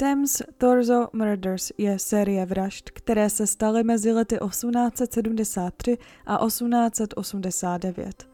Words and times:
Thames 0.00 0.42
Torso 0.58 1.08
Murders 1.12 1.72
je 1.78 1.98
série 1.98 2.46
vražd, 2.46 2.90
které 2.90 3.30
se 3.30 3.46
staly 3.46 3.84
mezi 3.84 4.12
lety 4.12 4.38
1873 4.48 5.98
a 6.26 6.46
1889. 6.46 8.28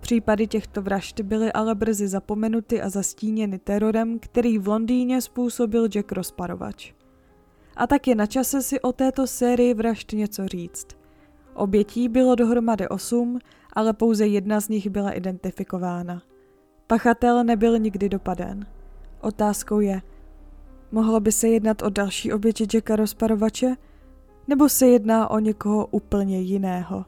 Případy 0.00 0.46
těchto 0.46 0.82
vražd 0.82 1.20
byly 1.20 1.52
ale 1.52 1.74
brzy 1.74 2.08
zapomenuty 2.08 2.82
a 2.82 2.88
zastíněny 2.88 3.58
terorem, 3.58 4.18
který 4.18 4.58
v 4.58 4.68
Londýně 4.68 5.20
způsobil 5.20 5.88
Jack 5.88 6.12
Rozparovač. 6.12 6.92
A 7.76 7.86
tak 7.86 8.08
je 8.08 8.14
na 8.14 8.26
čase 8.26 8.62
si 8.62 8.80
o 8.80 8.92
této 8.92 9.26
sérii 9.26 9.74
vražd 9.74 10.12
něco 10.12 10.48
říct. 10.48 10.86
Obětí 11.54 12.08
bylo 12.08 12.34
dohromady 12.34 12.88
osm, 12.88 13.38
ale 13.72 13.92
pouze 13.92 14.26
jedna 14.26 14.60
z 14.60 14.68
nich 14.68 14.90
byla 14.90 15.10
identifikována. 15.10 16.22
Pachatel 16.86 17.44
nebyl 17.44 17.78
nikdy 17.78 18.08
dopaden. 18.08 18.66
Otázkou 19.20 19.80
je, 19.80 20.02
mohlo 20.92 21.20
by 21.20 21.32
se 21.32 21.48
jednat 21.48 21.82
o 21.82 21.90
další 21.90 22.32
oběti 22.32 22.66
Jacka 22.74 22.96
rozparovače? 22.96 23.76
Nebo 24.48 24.68
se 24.68 24.86
jedná 24.86 25.30
o 25.30 25.38
někoho 25.38 25.86
úplně 25.86 26.40
jiného? 26.40 27.04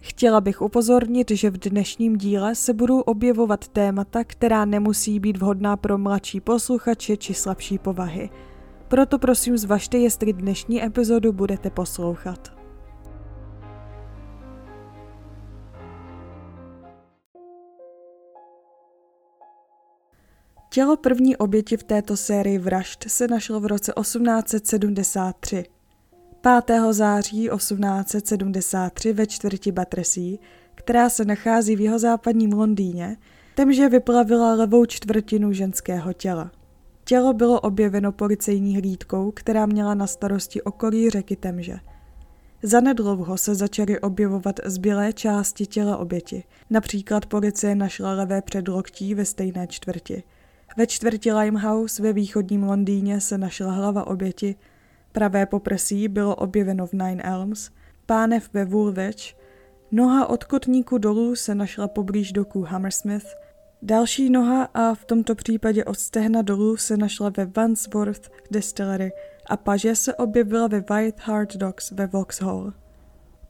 Chtěla 0.00 0.40
bych 0.40 0.62
upozornit, 0.62 1.30
že 1.30 1.50
v 1.50 1.58
dnešním 1.58 2.16
díle 2.16 2.54
se 2.54 2.72
budou 2.72 3.00
objevovat 3.00 3.68
témata, 3.68 4.24
která 4.24 4.64
nemusí 4.64 5.20
být 5.20 5.36
vhodná 5.36 5.76
pro 5.76 5.98
mladší 5.98 6.40
posluchače 6.40 7.16
či 7.16 7.34
slabší 7.34 7.78
povahy. 7.78 8.30
Proto 8.88 9.18
prosím 9.18 9.58
zvažte, 9.58 9.98
jestli 9.98 10.32
dnešní 10.32 10.84
epizodu 10.84 11.32
budete 11.32 11.70
poslouchat. 11.70 12.59
Tělo 20.72 20.96
první 20.96 21.36
oběti 21.36 21.76
v 21.76 21.82
této 21.82 22.16
sérii 22.16 22.58
vražd 22.58 23.04
se 23.08 23.28
našlo 23.28 23.60
v 23.60 23.66
roce 23.66 23.92
1873. 24.00 25.64
5. 26.66 26.80
září 26.90 27.48
1873 27.56 29.12
ve 29.12 29.26
čtvrti 29.26 29.72
Battersea, 29.72 30.38
která 30.74 31.08
se 31.08 31.24
nachází 31.24 31.76
v 31.76 31.80
jihozápadním 31.80 32.52
Londýně, 32.52 33.16
temže 33.54 33.88
vyplavila 33.88 34.54
levou 34.54 34.86
čtvrtinu 34.86 35.52
ženského 35.52 36.12
těla. 36.12 36.50
Tělo 37.04 37.32
bylo 37.32 37.60
objeveno 37.60 38.12
policejní 38.12 38.76
hlídkou, 38.76 39.30
která 39.30 39.66
měla 39.66 39.94
na 39.94 40.06
starosti 40.06 40.62
okolí 40.62 41.10
řeky 41.10 41.36
Temže. 41.36 41.76
Zanedlouho 42.62 43.38
se 43.38 43.54
začaly 43.54 44.00
objevovat 44.00 44.60
zbylé 44.64 45.12
části 45.12 45.66
těla 45.66 45.96
oběti. 45.96 46.44
Například 46.70 47.26
policie 47.26 47.74
našla 47.74 48.12
levé 48.12 48.42
předloktí 48.42 49.14
ve 49.14 49.24
stejné 49.24 49.66
čtvrti. 49.66 50.22
Ve 50.76 50.86
čtvrti 50.86 51.32
Limehouse 51.32 52.02
ve 52.02 52.12
východním 52.12 52.62
Londýně 52.62 53.20
se 53.20 53.38
našla 53.38 53.72
hlava 53.72 54.06
oběti, 54.06 54.56
pravé 55.12 55.46
poprsí 55.46 56.08
bylo 56.08 56.34
objeveno 56.34 56.86
v 56.86 56.92
Nine 56.92 57.22
Elms, 57.22 57.70
pánev 58.06 58.50
ve 58.52 58.64
Woolwich, 58.64 59.36
noha 59.90 60.26
od 60.26 60.44
kotníku 60.44 60.98
dolů 60.98 61.36
se 61.36 61.54
našla 61.54 61.88
poblíž 61.88 62.32
doku 62.32 62.62
Hammersmith, 62.62 63.26
další 63.82 64.30
noha 64.30 64.68
a 64.74 64.94
v 64.94 65.04
tomto 65.04 65.34
případě 65.34 65.84
od 65.84 65.98
stehna 65.98 66.42
dolů 66.42 66.76
se 66.76 66.96
našla 66.96 67.32
ve 67.36 67.46
Wandsworth 67.46 68.30
Distillery 68.50 69.12
a 69.46 69.56
paže 69.56 69.96
se 69.96 70.14
objevila 70.14 70.66
ve 70.66 70.80
White 70.80 71.20
Hart 71.20 71.56
Docks 71.56 71.90
ve 71.90 72.06
Vauxhall. 72.06 72.72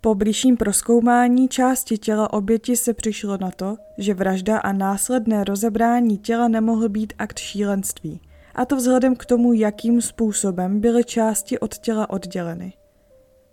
Po 0.02 0.14
blížším 0.14 0.56
proskoumání 0.56 1.48
části 1.48 1.98
těla 1.98 2.32
oběti 2.32 2.76
se 2.76 2.94
přišlo 2.94 3.38
na 3.40 3.50
to, 3.50 3.76
že 3.98 4.14
vražda 4.14 4.58
a 4.58 4.72
následné 4.72 5.44
rozebrání 5.44 6.18
těla 6.18 6.48
nemohl 6.48 6.88
být 6.88 7.12
akt 7.18 7.38
šílenství, 7.38 8.20
a 8.54 8.64
to 8.64 8.76
vzhledem 8.76 9.16
k 9.16 9.24
tomu, 9.24 9.52
jakým 9.52 10.02
způsobem 10.02 10.80
byly 10.80 11.04
části 11.04 11.58
od 11.58 11.78
těla 11.78 12.10
odděleny. 12.10 12.72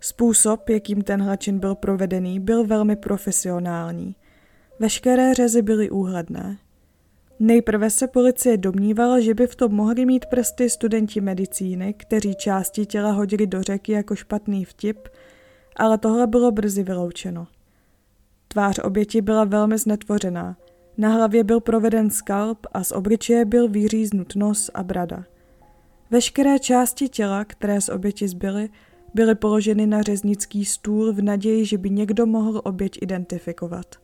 Způsob, 0.00 0.68
jakým 0.68 1.02
tenhle 1.02 1.36
čin 1.36 1.58
byl 1.58 1.74
provedený, 1.74 2.40
byl 2.40 2.66
velmi 2.66 2.96
profesionální. 2.96 4.14
Veškeré 4.78 5.34
řezy 5.34 5.62
byly 5.62 5.90
úhledné. 5.90 6.58
Nejprve 7.40 7.90
se 7.90 8.06
policie 8.06 8.56
domnívala, 8.56 9.20
že 9.20 9.34
by 9.34 9.46
v 9.46 9.56
tom 9.56 9.72
mohli 9.72 10.06
mít 10.06 10.26
prsty 10.26 10.70
studenti 10.70 11.20
medicíny, 11.20 11.94
kteří 11.94 12.34
části 12.34 12.86
těla 12.86 13.12
hodili 13.12 13.46
do 13.46 13.62
řeky 13.62 13.92
jako 13.92 14.16
špatný 14.16 14.64
vtip– 14.64 15.08
ale 15.78 15.98
tohle 15.98 16.26
bylo 16.26 16.50
brzy 16.50 16.82
vyloučeno. 16.82 17.46
Tvář 18.48 18.78
oběti 18.78 19.22
byla 19.22 19.44
velmi 19.44 19.78
znetvořená. 19.78 20.56
Na 20.98 21.08
hlavě 21.08 21.44
byl 21.44 21.60
proveden 21.60 22.10
skalp 22.10 22.66
a 22.72 22.84
z 22.84 22.92
obličeje 22.92 23.44
byl 23.44 23.68
vyříznut 23.68 24.36
nos 24.36 24.70
a 24.74 24.82
brada. 24.82 25.24
Veškeré 26.10 26.58
části 26.58 27.08
těla, 27.08 27.44
které 27.44 27.80
z 27.80 27.88
oběti 27.88 28.28
zbyly, 28.28 28.68
byly 29.14 29.34
položeny 29.34 29.86
na 29.86 30.02
řeznický 30.02 30.64
stůl 30.64 31.12
v 31.12 31.22
naději, 31.22 31.66
že 31.66 31.78
by 31.78 31.90
někdo 31.90 32.26
mohl 32.26 32.60
oběť 32.64 32.98
identifikovat. 33.02 33.96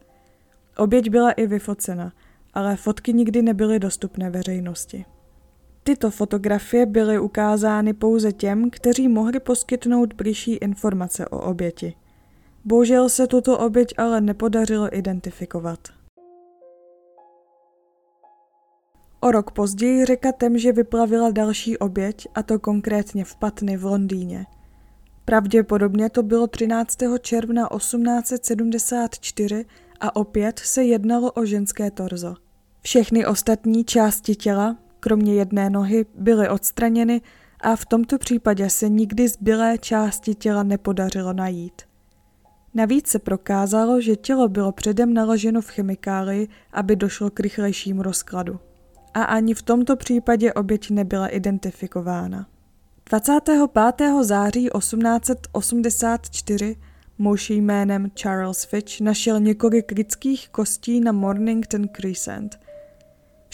Oběť 0.76 1.10
byla 1.10 1.32
i 1.32 1.46
vyfocena, 1.46 2.12
ale 2.54 2.76
fotky 2.76 3.12
nikdy 3.12 3.42
nebyly 3.42 3.78
dostupné 3.78 4.30
veřejnosti. 4.30 5.04
Tyto 5.84 6.10
fotografie 6.10 6.86
byly 6.86 7.18
ukázány 7.18 7.92
pouze 7.92 8.32
těm, 8.32 8.70
kteří 8.70 9.08
mohli 9.08 9.40
poskytnout 9.40 10.12
blížší 10.12 10.54
informace 10.54 11.28
o 11.28 11.40
oběti. 11.40 11.94
Bohužel 12.64 13.08
se 13.08 13.26
tuto 13.26 13.58
oběť 13.58 13.94
ale 13.98 14.20
nepodařilo 14.20 14.96
identifikovat. 14.96 15.78
O 19.20 19.30
rok 19.30 19.50
později 19.50 20.04
řeka 20.04 20.32
Temže 20.32 20.72
vyplavila 20.72 21.30
další 21.30 21.78
oběť, 21.78 22.28
a 22.34 22.42
to 22.42 22.58
konkrétně 22.58 23.24
v 23.24 23.36
Patny 23.36 23.76
v 23.76 23.84
Londýně. 23.84 24.46
Pravděpodobně 25.24 26.10
to 26.10 26.22
bylo 26.22 26.46
13. 26.46 26.98
června 27.20 27.68
1874 27.76 29.64
a 30.00 30.16
opět 30.16 30.58
se 30.58 30.84
jednalo 30.84 31.32
o 31.32 31.44
ženské 31.44 31.90
torzo. 31.90 32.34
Všechny 32.80 33.26
ostatní 33.26 33.84
části 33.84 34.34
těla, 34.34 34.76
kromě 35.04 35.34
jedné 35.34 35.70
nohy, 35.70 36.06
byly 36.14 36.48
odstraněny 36.48 37.20
a 37.60 37.76
v 37.76 37.86
tomto 37.86 38.18
případě 38.18 38.70
se 38.70 38.88
nikdy 38.88 39.28
zbylé 39.28 39.78
části 39.78 40.34
těla 40.34 40.62
nepodařilo 40.62 41.32
najít. 41.32 41.82
Navíc 42.74 43.08
se 43.08 43.18
prokázalo, 43.18 44.00
že 44.00 44.16
tělo 44.16 44.48
bylo 44.48 44.72
předem 44.72 45.14
naloženo 45.14 45.60
v 45.60 45.70
chemikálii, 45.70 46.48
aby 46.72 46.96
došlo 46.96 47.30
k 47.30 47.40
rychlejšímu 47.40 48.02
rozkladu. 48.02 48.60
A 49.14 49.22
ani 49.22 49.54
v 49.54 49.62
tomto 49.62 49.96
případě 49.96 50.52
oběť 50.52 50.90
nebyla 50.90 51.26
identifikována. 51.26 52.46
25. 53.10 53.60
září 54.20 54.68
1884 54.78 56.76
muž 57.18 57.50
jménem 57.50 58.10
Charles 58.14 58.64
Fitch 58.64 59.00
našel 59.00 59.40
několik 59.40 59.92
lidských 59.92 60.48
kostí 60.48 61.00
na 61.00 61.12
Mornington 61.12 61.88
Crescent– 61.88 62.58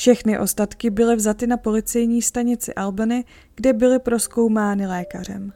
všechny 0.00 0.38
ostatky 0.38 0.90
byly 0.90 1.16
vzaty 1.16 1.46
na 1.46 1.56
policejní 1.56 2.22
stanici 2.22 2.74
Albany, 2.74 3.24
kde 3.54 3.72
byly 3.72 3.98
proskoumány 3.98 4.86
lékařem. 4.86 5.52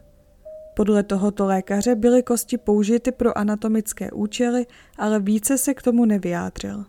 Podle 0.77 1.03
tohoto 1.03 1.47
lékaře 1.47 1.94
byly 1.94 2.22
kosti 2.22 2.59
použity 2.59 3.12
pro 3.12 3.38
anatomické 3.38 4.10
účely, 4.10 4.66
ale 4.99 5.21
více 5.21 5.59
se 5.59 5.75
k 5.75 5.82
tomu 5.82 6.05
nevyjádřil. 6.05 6.84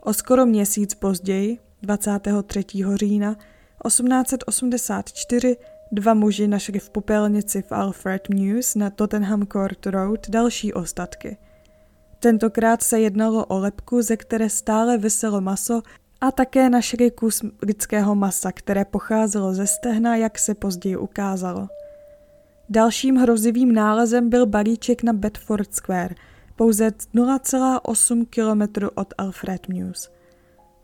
O 0.00 0.12
skoro 0.12 0.46
měsíc 0.46 0.94
později, 0.94 1.58
23. 1.82 2.64
října 2.94 3.36
1884, 3.86 5.56
dva 5.92 6.14
muži 6.14 6.48
našli 6.48 6.78
v 6.78 6.90
popelnici 6.90 7.62
v 7.62 7.72
Alfred 7.72 8.28
News 8.28 8.74
na 8.74 8.90
Tottenham 8.90 9.46
Court 9.46 9.86
Road 9.86 10.30
další 10.30 10.72
ostatky. 10.72 11.36
Tentokrát 12.18 12.82
se 12.82 13.00
jednalo 13.00 13.46
o 13.46 13.58
lepku, 13.58 14.02
ze 14.02 14.16
které 14.16 14.50
stále 14.50 14.98
vyselo 14.98 15.40
maso 15.40 15.82
a 16.22 16.30
také 16.30 16.70
našli 16.70 17.10
kus 17.10 17.42
lidského 17.62 18.14
masa, 18.14 18.52
které 18.52 18.84
pocházelo 18.84 19.54
ze 19.54 19.66
stehna, 19.66 20.16
jak 20.16 20.38
se 20.38 20.54
později 20.54 20.96
ukázalo. 20.96 21.68
Dalším 22.68 23.16
hrozivým 23.16 23.74
nálezem 23.74 24.28
byl 24.28 24.46
balíček 24.46 25.02
na 25.02 25.12
Bedford 25.12 25.74
Square, 25.74 26.14
pouze 26.56 26.88
0,8 26.88 28.26
km 28.30 28.86
od 28.94 29.14
Alfred 29.18 29.68
News. 29.68 30.10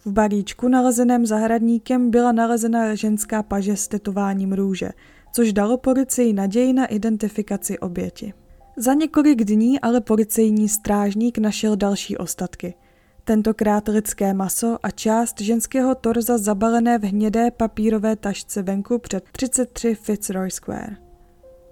V 0.05 0.13
balíčku 0.13 0.69
nalezeném 0.69 1.27
zahradníkem 1.27 2.11
byla 2.11 2.33
nalezena 2.33 2.95
ženská 2.95 3.43
paže 3.43 3.77
s 3.77 3.89
tetováním 3.89 4.53
růže, 4.53 4.91
což 5.33 5.53
dalo 5.53 5.77
policii 5.77 6.33
naději 6.33 6.73
na 6.73 6.87
identifikaci 6.87 7.79
oběti. 7.79 8.35
Za 8.77 8.95
několik 8.95 9.45
dní 9.45 9.81
ale 9.81 10.01
policejní 10.01 10.69
strážník 10.69 11.39
našel 11.39 11.77
další 11.77 12.17
ostatky– 12.17 12.75
tentokrát 13.29 13.89
lidské 13.89 14.35
maso 14.35 14.79
a 14.83 14.91
část 14.91 15.41
ženského 15.41 15.95
torza 15.95 16.39
zabalené 16.39 16.99
v 16.99 17.03
hnědé 17.03 17.51
papírové 17.51 18.17
tašce 18.17 18.63
venku 18.63 18.99
před 18.99 19.25
33 19.33 19.95
Fitzroy 19.95 20.51
Square. 20.51 20.97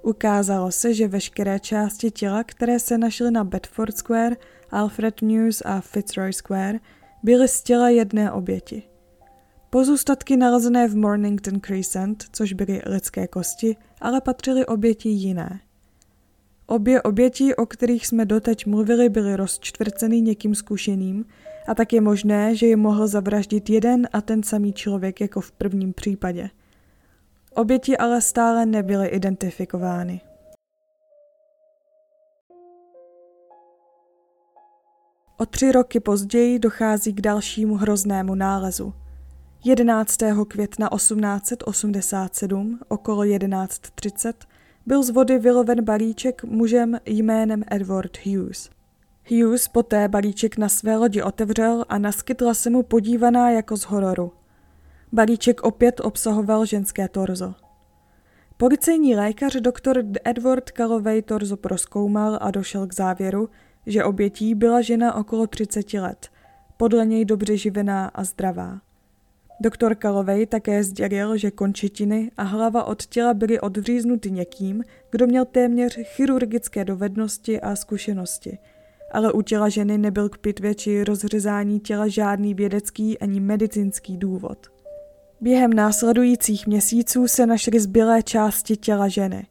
Ukázalo 0.03 0.73
se, 0.73 0.95
že 0.95 1.09
veškeré 1.09 1.61
části 1.61 2.11
těla, 2.11 2.45
které 2.45 2.79
se 2.79 2.99
našly 2.99 3.31
na 3.31 3.45
Bedford 3.45 3.97
Square, 3.97 4.37
Alfred 4.71 5.23
News 5.23 5.63
a 5.65 5.81
Fitzroy 5.81 6.33
Square, 6.33 6.79
byly 7.23 7.49
z 7.49 7.63
těla 7.63 7.89
jedné 7.89 8.33
oběti. 8.33 8.83
Pozůstatky 9.71 10.37
nalezené 10.37 10.89
v 10.89 10.97
Mornington 10.97 11.61
Crescent, 11.61 12.25
což 12.33 12.53
byly 12.53 12.83
lidské 12.87 13.27
kosti, 13.27 13.77
ale 14.01 14.21
patřily 14.21 14.67
oběti 14.67 15.09
jiné. 15.09 15.61
Obě 16.67 17.03
oběti, 17.03 17.57
o 17.57 17.67
kterých 17.67 18.07
jsme 18.07 18.25
doteď 18.25 18.67
mluvili, 18.67 19.09
byly 19.09 19.37
rozčtvrceny 19.37 20.21
někým 20.21 20.55
zkušeným 20.55 21.25
a 21.69 21.75
tak 21.75 21.93
je 21.93 22.01
možné, 22.01 22.55
že 22.57 22.67
je 22.67 22.77
mohl 22.77 23.07
zavraždit 23.07 23.71
jeden 23.71 24.09
a 24.13 24.21
ten 24.21 24.43
samý 24.43 24.73
člověk 24.73 25.21
jako 25.21 25.41
v 25.41 25.53
prvním 25.53 25.93
případě. 25.93 26.51
Oběti 27.55 27.97
ale 27.97 28.21
stále 28.21 28.67
nebyly 28.67 29.09
identifikovány. 29.09 30.21
O 35.39 35.47
tři 35.47 35.73
roky 35.73 36.01
později 36.01 36.59
dochází 36.59 37.13
k 37.13 37.21
dalšímu 37.21 37.75
hroznému 37.75 38.35
nálezu. 38.35 38.95
11. 39.65 40.17
května 40.49 40.89
1887 40.97 42.81
okolo 42.89 43.23
11.30 43.23 44.33
byl 44.87 45.03
z 45.03 45.11
vody 45.11 45.39
vyloven 45.39 45.85
balíček 45.85 46.45
mužem 46.45 47.01
jménem 47.07 47.65
Edward 47.71 48.19
Hughes. 48.27 48.71
Hughes 49.31 49.69
poté 49.69 50.09
balíček 50.09 50.59
na 50.59 50.69
své 50.69 50.97
lodi 50.97 51.23
otevřel 51.23 51.85
a 51.89 51.99
naskytla 51.99 52.55
se 52.55 52.71
mu 52.71 52.83
podívaná 52.83 53.51
jako 53.51 53.77
z 53.77 53.83
hororu. 53.83 54.33
Balíček 55.13 55.63
opět 55.63 56.01
obsahoval 56.01 56.67
ženské 56.67 57.09
torzo. 57.09 57.55
Policejní 58.57 59.17
lékař 59.17 59.57
doktor 59.57 60.03
Edward 60.25 60.71
Calloway 60.71 61.23
torzo 61.23 61.57
proskoumal 61.57 62.39
a 62.41 62.51
došel 62.51 62.87
k 62.87 62.95
závěru, 62.95 63.49
že 63.87 64.05
obětí 64.05 64.55
byla 64.55 64.81
žena 64.81 65.15
okolo 65.15 65.47
30 65.47 65.95
let, 65.95 66.29
podle 66.77 67.07
něj 67.07 67.25
dobře 67.25 67.57
živená 67.57 68.07
a 68.07 68.25
zdravá. 68.25 68.86
Doktor 69.61 69.95
Kalovej 69.95 70.47
také 70.47 70.85
sdělil, 70.85 71.37
že 71.37 71.51
končetiny 71.51 72.31
a 72.37 72.43
hlava 72.43 72.85
od 72.85 73.07
těla 73.07 73.35
byly 73.35 73.61
odříznuty 73.61 74.31
někým, 74.31 74.85
kdo 75.11 75.27
měl 75.27 75.45
téměř 75.45 75.99
chirurgické 76.03 76.85
dovednosti 76.85 77.61
a 77.61 77.77
zkušenosti. 77.77 78.59
Ale 79.13 79.33
u 79.33 79.43
těla 79.43 79.69
ženy 79.69 79.99
nebyl 79.99 80.29
k 80.29 80.39
pitvě 80.39 80.75
či 80.75 81.05
rozřezání 81.05 81.81
těla 81.81 82.09
žádný 82.09 82.55
vědecký 82.55 83.19
ani 83.19 83.41
medicínský 83.41 84.17
důvod. 84.17 84.67
Během 85.41 85.73
následujících 85.73 86.67
měsíců 86.67 87.29
se 87.29 87.47
našly 87.47 87.81
zbylé 87.81 88.23
části 88.23 88.77
těla 88.77 89.09
ženy. 89.09 89.47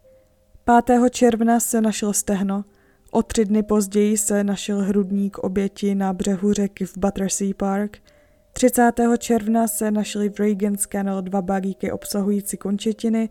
5. 0.86 1.10
června 1.10 1.60
se 1.60 1.82
našlo 1.82 2.14
stehno, 2.14 2.66
o 3.12 3.24
tři 3.24 3.46
dny 3.46 3.64
později 3.64 4.18
se 4.18 4.44
našel 4.44 4.82
hrudník 4.82 5.38
oběti 5.38 5.96
na 5.96 6.14
břehu 6.14 6.54
řeky 6.54 6.86
v 6.86 6.98
Battersea 6.98 7.54
Park– 7.58 7.98
30. 8.58 8.92
června 9.18 9.68
se 9.68 9.92
našly 9.92 10.30
v 10.30 10.40
Reagan's 10.40 10.86
Canal 10.86 11.22
dva 11.22 11.42
balíky 11.42 11.92
obsahující 11.92 12.58
končetiny 12.58 13.30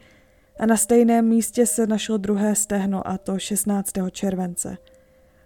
a 0.59 0.67
na 0.67 0.77
stejném 0.77 1.29
místě 1.29 1.67
se 1.67 1.87
našlo 1.87 2.17
druhé 2.17 2.55
stehno 2.55 3.09
a 3.09 3.19
to 3.19 3.39
16. 3.39 3.93
července. 4.11 4.79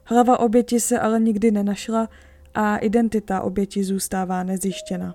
Hlava 0.04 0.40
oběti 0.40 0.80
se 0.80 0.98
ale 0.98 1.20
nikdy 1.20 1.50
nenašla 1.50 2.08
a 2.54 2.76
identita 2.76 3.40
oběti 3.40 3.84
zůstává 3.84 4.42
nezjištěna. 4.42 5.14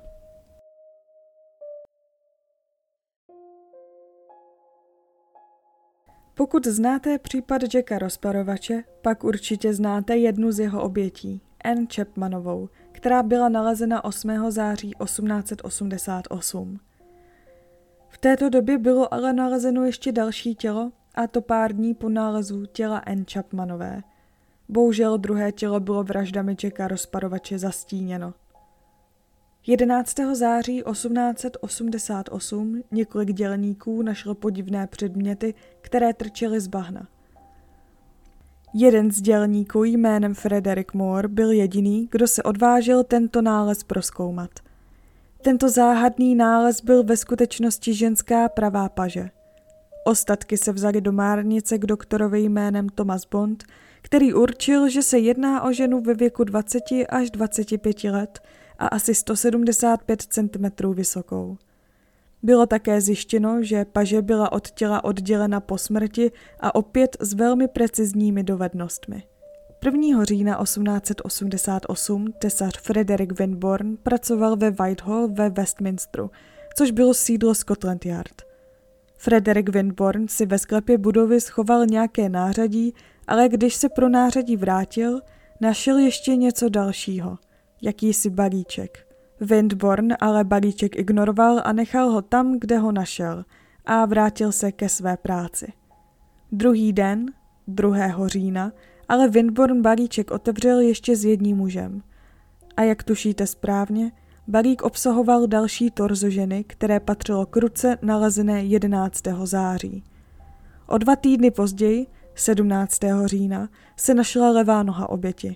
Pokud 6.33 6.67
znáte 6.67 7.19
případ 7.19 7.61
Jacka 7.73 7.99
rozparovače, 7.99 8.83
pak 9.01 9.23
určitě 9.23 9.73
znáte 9.73 10.17
jednu 10.17 10.51
z 10.51 10.59
jeho 10.59 10.83
obětí, 10.83 11.41
Anne 11.63 11.85
Chapmanovou– 11.95 12.69
která 13.03 13.23
byla 13.23 13.49
nalezena 13.49 14.03
8. 14.03 14.51
září 14.51 14.91
1888. 15.03 16.79
V 18.09 18.17
této 18.17 18.49
době 18.49 18.77
bylo 18.77 19.13
ale 19.13 19.33
nalezeno 19.33 19.85
ještě 19.85 20.11
další 20.11 20.55
tělo, 20.55 20.91
a 21.15 21.27
to 21.27 21.41
pár 21.41 21.73
dní 21.73 21.93
po 21.93 22.09
nálezu 22.09 22.65
těla 22.65 23.01
N. 23.05 23.25
Chapmanové. 23.33 24.01
Bohužel 24.69 25.17
druhé 25.17 25.51
tělo 25.51 25.79
bylo 25.79 26.03
vraždami 26.03 26.55
Jacka 26.63 26.87
rozparovače 26.87 27.59
zastíněno. 27.59 28.33
11. 29.67 30.15
září 30.33 30.83
1888 30.91 32.83
několik 32.91 33.33
dělníků 33.33 34.01
našlo 34.01 34.35
podivné 34.35 34.87
předměty, 34.87 35.53
které 35.81 36.13
trčely 36.13 36.59
z 36.59 36.67
bahna. 36.67 37.07
Jeden 38.75 39.11
z 39.11 39.21
dělníků 39.21 39.83
jménem 39.83 40.33
Frederick 40.33 40.93
Moore 40.93 41.27
byl 41.27 41.51
jediný, 41.51 42.07
kdo 42.11 42.27
se 42.27 42.43
odvážil 42.43 43.03
tento 43.03 43.41
nález 43.41 43.83
proskoumat. 43.83 44.49
Tento 45.41 45.69
záhadný 45.69 46.35
nález 46.35 46.81
byl 46.81 47.03
ve 47.03 47.17
skutečnosti 47.17 47.93
ženská 47.93 48.49
pravá 48.49 48.89
paže. 48.89 49.29
Ostatky 50.05 50.57
se 50.57 50.71
vzali 50.71 51.01
do 51.01 51.11
márnice 51.11 51.77
k 51.77 51.85
doktorovi 51.85 52.41
jménem 52.41 52.89
Thomas 52.89 53.25
Bond, 53.25 53.63
který 54.01 54.33
určil, 54.33 54.89
že 54.89 55.01
se 55.01 55.19
jedná 55.19 55.61
o 55.63 55.71
ženu 55.71 56.01
ve 56.01 56.13
věku 56.13 56.43
20 56.43 56.83
až 57.09 57.31
25 57.31 58.03
let 58.03 58.39
a 58.79 58.87
asi 58.87 59.15
175 59.15 60.21
cm 60.21 60.93
vysokou. 60.93 61.57
Bylo 62.43 62.65
také 62.65 63.01
zjištěno, 63.01 63.63
že 63.63 63.85
paže 63.85 64.21
byla 64.21 64.51
od 64.51 64.71
těla 64.71 65.03
oddělena 65.03 65.59
po 65.59 65.77
smrti 65.77 66.31
a 66.59 66.75
opět 66.75 67.17
s 67.19 67.33
velmi 67.33 67.67
precizními 67.67 68.43
dovednostmi. 68.43 69.23
1. 69.85 70.23
října 70.23 70.63
1888 70.63 72.31
tesař 72.31 72.79
Frederick 72.79 73.39
Winborn 73.39 73.97
pracoval 73.97 74.55
ve 74.55 74.71
Whitehall 74.71 75.27
ve 75.27 75.49
Westminsteru, 75.49 76.31
což 76.77 76.91
bylo 76.91 77.13
sídlo 77.13 77.55
Scotland 77.55 78.05
Yard. 78.05 78.41
Frederick 79.17 79.69
Winborn 79.69 80.27
si 80.27 80.45
ve 80.45 80.59
sklepě 80.59 80.97
budovy 80.97 81.41
schoval 81.41 81.85
nějaké 81.85 82.29
nářadí, 82.29 82.93
ale 83.27 83.49
když 83.49 83.75
se 83.75 83.89
pro 83.89 84.09
nářadí 84.09 84.57
vrátil, 84.57 85.21
našel 85.61 85.97
ještě 85.97 86.35
něco 86.35 86.69
dalšího, 86.69 87.37
jakýsi 87.81 88.29
balíček– 88.29 89.07
Windborn 89.41 90.13
ale 90.19 90.43
balíček 90.43 90.95
ignoroval 90.95 91.61
a 91.63 91.73
nechal 91.73 92.09
ho 92.09 92.21
tam, 92.21 92.59
kde 92.59 92.77
ho 92.77 92.91
našel 92.91 93.45
a 93.85 94.05
vrátil 94.05 94.51
se 94.51 94.71
ke 94.71 94.89
své 94.89 95.17
práci. 95.17 95.73
Druhý 96.51 96.93
den, 96.93 97.25
2. 97.67 98.27
října, 98.27 98.71
ale 99.09 99.29
Windborn 99.29 99.81
balíček 99.81 100.31
otevřel 100.31 100.79
ještě 100.79 101.15
s 101.15 101.25
jedním 101.25 101.57
mužem. 101.57 102.01
A 102.77 102.81
jak 102.81 103.03
tušíte 103.03 103.47
správně, 103.47 104.11
balík 104.47 104.81
obsahoval 104.81 105.47
další 105.47 105.91
torzo 105.91 106.29
ženy, 106.29 106.63
které 106.63 106.99
patřilo 106.99 107.45
k 107.45 107.57
ruce 107.57 107.97
nalezené 108.01 108.63
11. 108.63 109.23
září. 109.43 110.03
O 110.87 110.97
dva 110.97 111.15
týdny 111.15 111.51
později, 111.51 112.07
17. 112.35 112.99
října, 113.25 113.69
se 113.97 114.13
našla 114.13 114.49
levá 114.49 114.83
noha 114.83 115.09
oběti. 115.09 115.55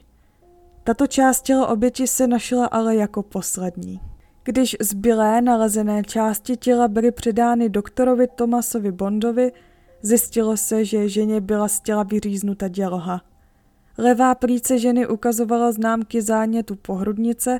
Tato 0.87 1.07
část 1.07 1.41
těla 1.41 1.67
oběti 1.67 2.07
se 2.07 2.27
našla 2.27 2.65
ale 2.65 2.95
jako 2.95 3.23
poslední. 3.23 3.99
Když 4.43 4.77
zbylé 4.81 5.41
nalezené 5.41 6.03
části 6.03 6.57
těla 6.57 6.87
byly 6.87 7.11
předány 7.11 7.69
doktorovi 7.69 8.27
Tomasovi 8.27 8.91
Bondovi, 8.91 9.51
zjistilo 10.01 10.57
se, 10.57 10.85
že 10.85 11.09
ženě 11.09 11.41
byla 11.41 11.67
z 11.67 11.79
těla 11.79 12.03
vyříznuta 12.03 12.67
děloha. 12.67 13.21
Levá 13.97 14.35
plíce 14.35 14.79
ženy 14.79 15.07
ukazovala 15.07 15.71
známky 15.71 16.21
zánětu 16.21 16.75
pohrudnice, 16.75 17.59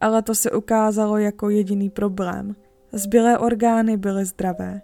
ale 0.00 0.22
to 0.22 0.34
se 0.34 0.50
ukázalo 0.50 1.18
jako 1.18 1.50
jediný 1.50 1.90
problém. 1.90 2.56
Zbylé 2.92 3.38
orgány 3.38 3.96
byly 3.96 4.24
zdravé. 4.24 4.80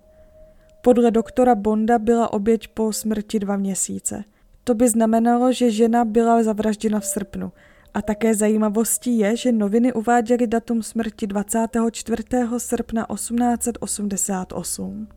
Podle 0.82 1.10
doktora 1.10 1.54
Bonda 1.54 1.98
byla 1.98 2.32
oběť 2.32 2.68
po 2.68 2.92
smrti 2.92 3.38
dva 3.38 3.56
měsíce. 3.56 4.24
To 4.64 4.74
by 4.74 4.88
znamenalo, 4.88 5.52
že 5.52 5.70
žena 5.70 6.04
byla 6.04 6.42
zavražděna 6.42 7.00
v 7.00 7.06
srpnu– 7.06 7.52
a 7.94 8.02
také 8.02 8.34
zajímavostí 8.34 9.18
je, 9.18 9.36
že 9.36 9.52
noviny 9.52 9.92
uváděly 9.92 10.46
datum 10.46 10.82
smrti 10.82 11.26
24. 11.26 12.22
srpna 12.58 13.06
1888. 13.14 15.08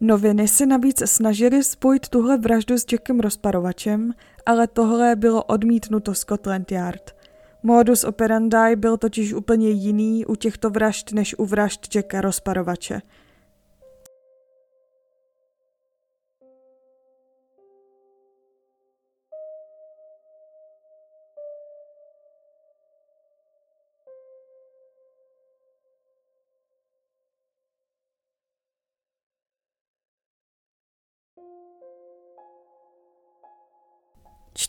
Noviny 0.00 0.48
se 0.48 0.66
navíc 0.66 1.02
snažily 1.04 1.64
spojit 1.64 2.08
tuhle 2.08 2.38
vraždu 2.38 2.78
s 2.78 2.86
Jackem 2.92 3.20
rozparovačem, 3.20 4.12
ale 4.46 4.66
tohle 4.66 5.16
bylo 5.16 5.44
odmítnuto 5.44 6.14
Scotland 6.14 6.72
Yard. 6.72 7.16
Modus 7.62 8.04
operandi 8.04 8.76
byl 8.76 8.96
totiž 8.96 9.32
úplně 9.32 9.70
jiný 9.70 10.26
u 10.26 10.34
těchto 10.34 10.70
vražd 10.70 11.12
než 11.12 11.34
u 11.38 11.44
vražd 11.44 11.94
Jacka 11.94 12.20
rozparovače– 12.20 13.00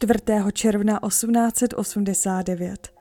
4. 0.04 0.20
června 0.54 1.00
1889. 1.08 2.94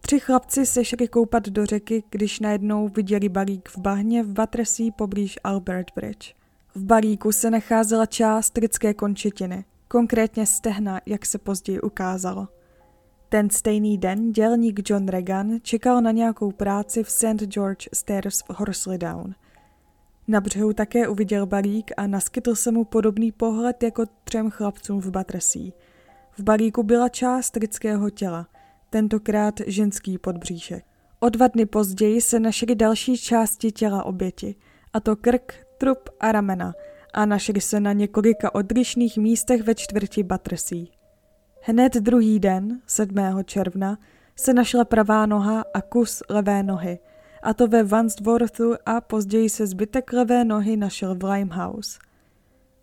tři 0.00 0.20
chlapci 0.20 0.66
se 0.66 0.84
šli 0.84 1.08
koupat 1.08 1.48
do 1.48 1.66
řeky, 1.66 2.04
když 2.10 2.40
najednou 2.40 2.88
viděli 2.88 3.28
balík 3.28 3.68
v 3.68 3.78
bahně 3.78 4.22
v 4.22 4.32
Battersea 4.32 4.90
poblíž 4.96 5.38
Albert 5.44 5.86
Bridge. 5.96 6.34
V 6.74 6.84
balíku 6.84 7.32
se 7.32 7.50
nacházela 7.50 8.06
část 8.06 8.56
lidské 8.56 8.94
končetiny, 8.94 9.64
konkrétně 9.88 10.46
stehna, 10.46 11.00
jak 11.06 11.26
se 11.26 11.38
později 11.38 11.80
ukázalo. 11.80 12.48
Ten 13.28 13.50
stejný 13.50 13.98
den 13.98 14.32
dělník 14.32 14.90
John 14.90 15.08
Regan 15.08 15.58
čekal 15.62 16.00
na 16.00 16.10
nějakou 16.10 16.52
práci 16.52 17.04
v 17.04 17.10
St. 17.10 17.42
George 17.46 17.88
Stairs 17.94 18.40
v 18.40 18.50
Horsley 18.50 18.98
Down. 18.98 19.34
Na 20.28 20.40
břehu 20.40 20.72
také 20.72 21.08
uviděl 21.08 21.46
balík 21.46 21.90
a 21.96 22.06
naskytl 22.06 22.54
se 22.54 22.70
mu 22.70 22.84
podobný 22.84 23.32
pohled 23.32 23.82
jako 23.82 24.04
třem 24.24 24.50
chlapcům 24.50 25.00
v 25.00 25.10
Battersea. 25.10 25.72
V 26.38 26.42
balíku 26.42 26.82
byla 26.82 27.08
část 27.08 27.56
lidského 27.56 28.10
těla, 28.10 28.46
tentokrát 28.90 29.54
ženský 29.66 30.18
podbříšek. 30.18 30.84
O 31.20 31.28
dva 31.28 31.48
dny 31.48 31.66
později 31.66 32.20
se 32.20 32.40
našly 32.40 32.74
další 32.74 33.18
části 33.18 33.72
těla 33.72 34.04
oběti, 34.04 34.54
a 34.92 35.00
to 35.00 35.16
krk, 35.16 35.54
trup 35.78 36.10
a 36.20 36.32
ramena, 36.32 36.74
a 37.14 37.26
našly 37.26 37.60
se 37.60 37.80
na 37.80 37.92
několika 37.92 38.54
odlišných 38.54 39.18
místech 39.18 39.62
ve 39.62 39.74
čtvrti 39.74 40.22
Battersea. 40.22 40.86
Hned 41.60 41.94
druhý 41.94 42.40
den, 42.40 42.80
7. 42.86 43.16
června, 43.44 43.98
se 44.36 44.54
našla 44.54 44.84
pravá 44.84 45.26
noha 45.26 45.64
a 45.74 45.80
kus 45.80 46.22
levé 46.28 46.62
nohy, 46.62 46.98
a 47.42 47.54
to 47.54 47.68
ve 47.68 47.84
Wandsworthu 47.84 48.74
a 48.86 49.00
později 49.00 49.48
se 49.48 49.66
zbytek 49.66 50.12
levé 50.12 50.44
nohy 50.44 50.76
našel 50.76 51.14
v 51.14 51.24
Limehouse. 51.24 51.98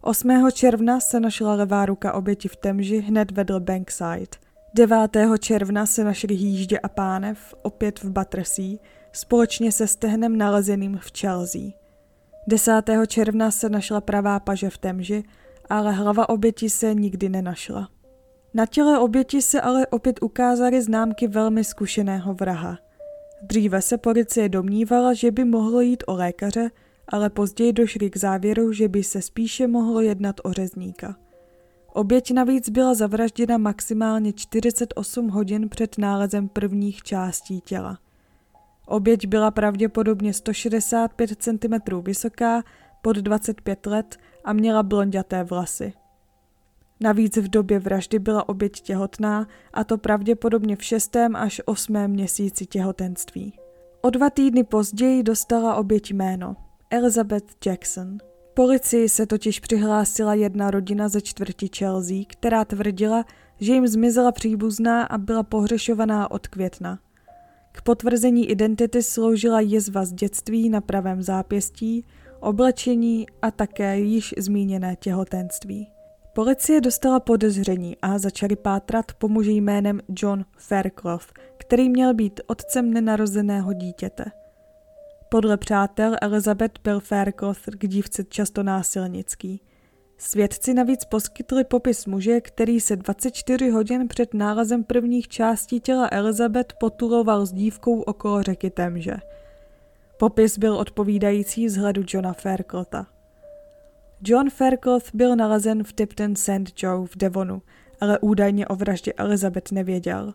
8. 0.01 0.51
června 0.51 0.99
se 0.99 1.19
našla 1.19 1.53
levá 1.53 1.85
ruka 1.85 2.13
oběti 2.13 2.47
v 2.47 2.55
Temži 2.55 2.99
hned 2.99 3.31
vedle 3.31 3.59
Bankside. 3.59 4.37
9. 4.73 5.17
června 5.39 5.85
se 5.85 6.03
našli 6.03 6.35
hýždě 6.35 6.79
a 6.79 6.89
pánev, 6.89 7.53
opět 7.61 8.03
v 8.03 8.09
Battersea, 8.09 8.77
společně 9.11 9.71
se 9.71 9.87
stehnem 9.87 10.37
nalezeným 10.37 10.99
v 11.01 11.19
Chelsea. 11.19 11.61
10. 12.47 12.71
června 13.07 13.51
se 13.51 13.69
našla 13.69 14.01
pravá 14.01 14.39
paže 14.39 14.69
v 14.69 14.77
Temži, 14.77 15.23
ale 15.69 15.91
hlava 15.91 16.29
oběti 16.29 16.69
se 16.69 16.93
nikdy 16.93 17.29
nenašla. 17.29 17.89
Na 18.53 18.65
těle 18.65 18.99
oběti 18.99 19.41
se 19.41 19.61
ale 19.61 19.87
opět 19.87 20.19
ukázaly 20.21 20.81
známky 20.81 21.27
velmi 21.27 21.63
zkušeného 21.63 22.33
vraha. 22.33 22.77
Dříve 23.41 23.81
se 23.81 23.97
policie 23.97 24.49
domnívala, 24.49 25.13
že 25.13 25.31
by 25.31 25.45
mohlo 25.45 25.81
jít 25.81 26.03
o 26.07 26.13
lékaře, 26.13 26.69
ale 27.09 27.29
později 27.29 27.73
došli 27.73 28.09
k 28.09 28.17
závěru, 28.17 28.73
že 28.73 28.87
by 28.87 29.03
se 29.03 29.21
spíše 29.21 29.67
mohlo 29.67 30.01
jednat 30.01 30.35
o 30.43 30.53
řezníka. 30.53 31.15
Oběť 31.93 32.31
navíc 32.31 32.69
byla 32.69 32.93
zavražděna 32.93 33.57
maximálně 33.57 34.33
48 34.33 35.27
hodin 35.27 35.69
před 35.69 35.97
nálezem 35.97 36.47
prvních 36.47 37.03
částí 37.03 37.61
těla. 37.61 37.99
Oběť 38.85 39.27
byla 39.27 39.51
pravděpodobně 39.51 40.33
165 40.33 41.29
cm 41.39 42.01
vysoká, 42.01 42.63
pod 43.01 43.15
25 43.15 43.85
let 43.85 44.17
a 44.43 44.53
měla 44.53 44.83
blonděté 44.83 45.43
vlasy. 45.43 45.93
Navíc 46.99 47.37
v 47.37 47.47
době 47.47 47.79
vraždy 47.79 48.19
byla 48.19 48.49
oběť 48.49 48.81
těhotná 48.81 49.47
a 49.73 49.83
to 49.83 49.97
pravděpodobně 49.97 50.75
v 50.75 50.83
šestém 50.83 51.35
až 51.35 51.61
osmém 51.65 52.11
měsíci 52.11 52.65
těhotenství. 52.65 53.53
O 54.01 54.09
dva 54.09 54.29
týdny 54.29 54.63
později 54.63 55.23
dostala 55.23 55.75
oběť 55.75 56.11
jméno 56.11 56.55
Elizabeth 56.91 57.65
Jackson. 57.65 58.17
Policii 58.53 59.09
se 59.09 59.25
totiž 59.25 59.59
přihlásila 59.59 60.33
jedna 60.33 60.71
rodina 60.71 61.09
ze 61.09 61.21
čtvrti 61.21 61.69
Chelsea, 61.77 62.17
která 62.27 62.65
tvrdila, 62.65 63.25
že 63.59 63.73
jim 63.73 63.87
zmizela 63.87 64.31
příbuzná 64.31 65.03
a 65.03 65.17
byla 65.17 65.43
pohřešovaná 65.43 66.31
od 66.31 66.47
května. 66.47 66.99
K 67.71 67.81
potvrzení 67.81 68.49
identity 68.49 69.03
sloužila 69.03 69.59
jezva 69.59 70.05
z 70.05 70.13
dětství 70.13 70.69
na 70.69 70.81
pravém 70.81 71.23
zápěstí, 71.23 72.05
oblečení 72.39 73.27
a 73.41 73.51
také 73.51 73.99
již 73.99 74.33
zmíněné 74.37 74.95
těhotenství. 74.95 75.87
Policie 76.33 76.81
dostala 76.81 77.19
podezření 77.19 77.97
a 78.01 78.17
začali 78.17 78.55
pátrat 78.55 79.13
po 79.13 79.27
muži 79.27 79.51
jménem 79.51 79.99
John 80.21 80.45
Fairclough, 80.57 81.27
který 81.57 81.89
měl 81.89 82.13
být 82.13 82.41
otcem 82.47 82.93
nenarozeného 82.93 83.73
dítěte. 83.73 84.38
Podle 85.31 85.57
přátel 85.57 86.15
Elizabeth 86.21 86.79
byl 86.83 86.99
Fairclough 86.99 87.59
k 87.65 87.87
dívce 87.87 88.23
často 88.23 88.63
násilnický. 88.63 89.61
Svědci 90.17 90.73
navíc 90.73 91.05
poskytli 91.05 91.63
popis 91.63 92.05
muže, 92.05 92.41
který 92.41 92.79
se 92.79 92.95
24 92.95 93.69
hodin 93.69 94.07
před 94.07 94.33
nálezem 94.33 94.83
prvních 94.83 95.27
částí 95.27 95.79
těla 95.79 96.09
Elizabeth 96.11 96.73
potuloval 96.79 97.45
s 97.45 97.51
dívkou 97.51 98.01
okolo 98.01 98.43
řeky 98.43 98.69
Temže. 98.69 99.15
Popis 100.17 100.57
byl 100.57 100.75
odpovídající 100.75 101.65
vzhledu 101.65 102.03
Johna 102.07 102.33
Fairclotha. 102.33 103.07
John 104.21 104.49
Fairclough 104.49 105.05
byl 105.13 105.35
nalezen 105.35 105.83
v 105.83 105.93
Tipton 105.93 106.35
St. 106.35 106.83
Joe 106.83 107.07
v 107.07 107.17
Devonu, 107.17 107.61
ale 108.01 108.19
údajně 108.19 108.67
o 108.67 108.75
vraždě 108.75 109.13
Elizabeth 109.13 109.71
nevěděl. 109.71 110.33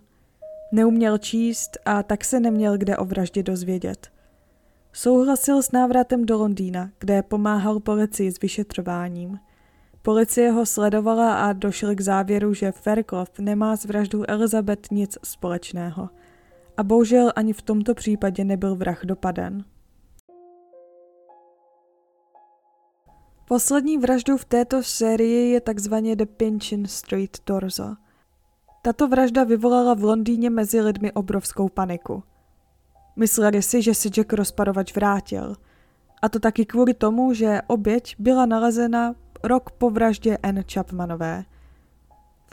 Neuměl 0.73 1.19
číst 1.19 1.79
a 1.85 2.03
tak 2.03 2.25
se 2.25 2.41
neměl 2.41 2.79
kde 2.79 2.97
o 2.97 3.05
vraždě 3.05 3.43
dozvědět. 3.43 4.14
Souhlasil 4.97 5.63
s 5.63 5.73
návratem 5.73 6.27
do 6.27 6.39
Londýna, 6.39 6.91
kde 6.99 7.23
pomáhal 7.23 7.81
policii 7.81 8.33
s 8.33 8.41
vyšetřováním. 8.41 9.39
Policie 10.03 10.51
ho 10.51 10.67
sledovala 10.67 11.35
a 11.35 11.53
došli 11.53 11.97
k 11.97 12.01
závěru, 12.01 12.55
že 12.55 12.73
Fairclough 12.73 13.39
nemá 13.39 13.77
s 13.77 13.85
vraždou 13.85 14.25
Elizabeth 14.29 14.91
nic 14.91 15.19
společného. 15.25 16.11
A 16.77 16.83
bohužel 16.83 17.33
ani 17.37 17.53
v 17.53 17.63
tomto 17.63 17.95
případě 17.95 18.45
nebyl 18.45 18.77
vrah 18.77 19.05
dopaden. 19.05 19.65
Poslední 23.49 23.99
vraždou 23.99 24.37
v 24.37 24.45
této 24.45 24.83
sérii 24.83 25.51
je 25.51 25.61
takzvaně 25.61 26.17
The 26.17 26.27
Pinchin 26.27 26.87
Street 26.87 27.39
Torso. 27.39 27.95
Tato 28.83 29.09
vražda 29.09 29.45
vyvolala 29.45 29.95
v 29.95 30.05
Londýně 30.05 30.51
mezi 30.51 30.81
lidmi 30.81 31.13
obrovskou 31.13 31.69
paniku. 31.69 32.23
Mysleli 33.17 33.63
si, 33.63 33.83
že 33.83 33.95
si 33.95 34.09
Jack 34.09 34.33
rozparovač 34.33 34.95
vrátil. 34.95 35.57
A 36.23 36.29
to 36.29 36.39
taky 36.39 36.65
kvůli 36.65 36.95
tomu, 36.95 37.35
že 37.35 37.61
oběť 37.67 38.17
byla 38.19 38.47
nalezena 38.47 39.15
rok 39.43 39.71
po 39.71 39.91
vraždě 39.91 40.39
N. 40.43 40.65
Chapmanové. 40.73 41.45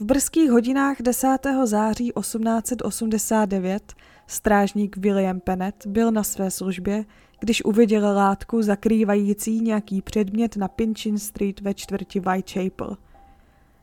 V 0.01 0.03
brzkých 0.03 0.51
hodinách 0.51 1.01
10. 1.01 1.37
září 1.63 2.11
1889 2.19 3.93
strážník 4.27 4.97
William 4.97 5.39
Pennett 5.39 5.85
byl 5.85 6.11
na 6.11 6.23
své 6.23 6.51
službě, 6.51 7.05
když 7.39 7.65
uviděl 7.65 8.15
látku 8.15 8.61
zakrývající 8.61 9.61
nějaký 9.61 10.01
předmět 10.01 10.57
na 10.57 10.67
Pinchin 10.67 11.19
Street 11.19 11.61
ve 11.61 11.73
čtvrti 11.73 12.19
Whitechapel. 12.19 12.97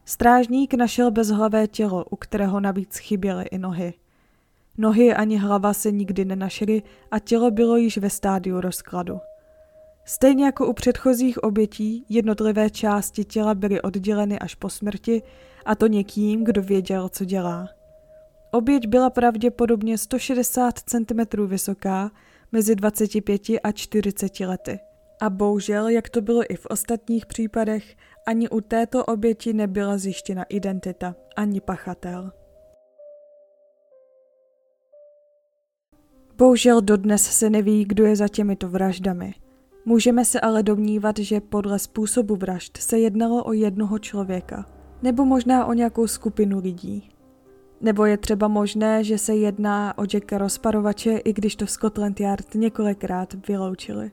Strážník 0.05 0.75
našel 0.75 1.11
bezhlavé 1.11 1.67
tělo, 1.67 2.05
u 2.11 2.17
kterého 2.17 2.61
navíc 2.61 2.97
chyběly 2.97 3.45
i 3.45 3.59
nohy. 3.59 3.95
Nohy 4.79 5.15
ani 5.15 5.37
hlava 5.37 5.75
se 5.75 5.93
nikdy 5.93 6.25
nenašly 6.25 6.83
a 7.11 7.19
tělo 7.19 7.51
bylo 7.51 7.77
již 7.77 7.99
ve 7.99 8.11
stádiu 8.11 8.61
rozkladu. 8.61 9.21
Stejně 10.05 10.45
jako 10.45 10.67
u 10.67 10.73
předchozích 10.73 11.43
obětí, 11.43 12.05
jednotlivé 12.09 12.71
části 12.71 13.25
těla 13.25 13.55
byly 13.55 13.83
odděleny 13.83 14.39
až 14.39 14.55
po 14.55 14.71
smrti, 14.71 15.23
a 15.65 15.75
to 15.75 15.87
někým, 15.87 16.45
kdo 16.45 16.63
věděl, 16.63 17.09
co 17.09 17.25
dělá. 17.25 17.69
Oběť 18.51 18.87
byla 18.87 19.11
pravděpodobně 19.11 19.99
160 19.99 20.79
cm 20.79 21.47
vysoká, 21.47 22.11
mezi 22.53 22.77
25 22.77 23.43
a 23.63 23.73
40 23.73 24.41
lety. 24.41 24.81
A 25.21 25.31
bohužel, 25.31 25.89
jak 25.89 26.09
to 26.09 26.21
bylo 26.21 26.53
i 26.53 26.57
v 26.57 26.67
ostatních 26.67 27.27
případech, 27.27 27.97
ani 28.27 28.49
u 28.49 28.61
této 28.61 29.05
oběti 29.05 29.53
nebyla 29.53 29.99
zjištěna 29.99 30.43
identita, 30.43 31.15
ani 31.37 31.61
pachatel. 31.61 32.33
Bohužel 36.39 36.81
dodnes 36.81 37.23
se 37.23 37.51
neví, 37.51 37.85
kdo 37.85 38.05
je 38.05 38.17
za 38.17 38.29
těmito 38.29 38.69
vraždami. 38.69 39.35
Můžeme 39.85 40.25
se 40.25 40.41
ale 40.41 40.63
domnívat, 40.63 41.19
že 41.19 41.41
podle 41.41 41.79
způsobu 41.79 42.37
vražd 42.37 42.77
se 42.77 42.99
jednalo 42.99 43.45
o 43.45 43.53
jednoho 43.53 43.99
člověka, 43.99 44.67
nebo 45.03 45.25
možná 45.25 45.67
o 45.67 45.73
nějakou 45.73 46.07
skupinu 46.07 46.59
lidí. 46.59 47.09
Nebo 47.81 48.05
je 48.05 48.17
třeba 48.17 48.49
možné, 48.49 49.05
že 49.05 49.19
se 49.19 49.35
jedná 49.35 49.99
o 49.99 50.03
Jacka 50.15 50.39
rozparovače, 50.39 51.17
i 51.17 51.33
když 51.33 51.57
to 51.57 51.67
Scotland 51.67 52.21
Yard 52.21 52.55
několikrát 52.55 53.49
vyloučili. 53.49 54.11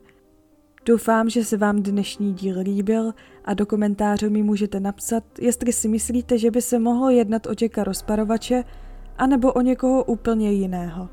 Doufám, 0.86 1.30
že 1.30 1.46
se 1.46 1.58
vám 1.58 1.84
dnešní 1.84 2.34
díl 2.34 2.60
líbil 2.60 3.14
a 3.46 3.54
do 3.54 3.66
komentářů 3.66 4.30
mi 4.30 4.44
můžete 4.44 4.80
napsat, 4.80 5.24
jestli 5.40 5.74
si 5.74 5.88
myslíte, 5.88 6.38
že 6.38 6.52
by 6.52 6.62
se 6.62 6.80
mohlo 6.80 7.10
jednat 7.10 7.48
o 7.48 7.54
Jacka 7.62 7.84
rozparovače, 7.84 8.64
anebo 9.18 9.54
o 9.54 9.62
někoho 9.62 10.04
úplně 10.04 10.52
jiného. 10.52 11.10